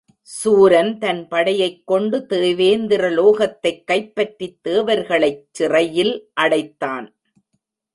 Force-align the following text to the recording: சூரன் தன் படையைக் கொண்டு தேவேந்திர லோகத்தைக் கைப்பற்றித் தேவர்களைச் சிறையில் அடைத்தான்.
சூரன் 0.21 0.97
தன் 0.97 1.27
படையைக் 1.27 1.87
கொண்டு 1.87 2.25
தேவேந்திர 2.25 3.09
லோகத்தைக் 3.09 3.87
கைப்பற்றித் 3.87 4.63
தேவர்களைச் 4.63 5.47
சிறையில் 5.51 6.29
அடைத்தான். 6.33 7.15